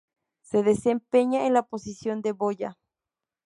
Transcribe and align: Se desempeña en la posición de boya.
Se 0.41 0.63
desempeña 0.63 1.45
en 1.45 1.53
la 1.53 1.61
posición 1.61 2.23
de 2.23 2.31
boya. 2.31 2.75